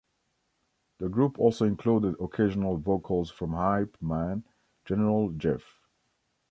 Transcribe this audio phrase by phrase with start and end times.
[0.97, 4.43] The group also included occasional vocals from hype man
[4.83, 5.61] General Jeff.